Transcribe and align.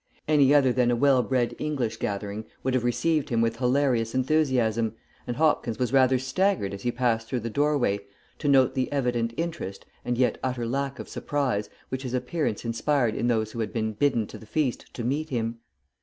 Any 0.27 0.51
other 0.51 0.73
than 0.73 0.89
a 0.89 0.95
well 0.95 1.21
bred 1.21 1.55
English 1.59 1.97
gathering 1.97 2.45
would 2.63 2.73
have 2.73 2.83
received 2.83 3.29
him 3.29 3.39
with 3.39 3.57
hilarious 3.57 4.15
enthusiasm, 4.15 4.95
and 5.27 5.37
Hopkins 5.37 5.77
was 5.77 5.93
rather 5.93 6.17
staggered 6.17 6.73
as 6.73 6.81
he 6.81 6.91
passed 6.91 7.27
through 7.27 7.41
the 7.41 7.51
doorway 7.51 7.99
to 8.39 8.47
note 8.47 8.73
the 8.73 8.91
evident 8.91 9.31
interest, 9.37 9.85
and 10.03 10.17
yet 10.17 10.39
utter 10.43 10.65
lack 10.65 10.97
of 10.97 11.07
surprise, 11.07 11.69
which 11.89 12.01
his 12.01 12.15
appearance 12.15 12.65
inspired 12.65 13.13
in 13.13 13.27
those 13.27 13.51
who 13.51 13.59
had 13.59 13.71
been 13.71 13.93
bidden 13.93 14.25
to 14.25 14.39
the 14.39 14.47
feast 14.47 14.91
to 14.95 15.03
meet 15.03 15.29
him. 15.29 15.59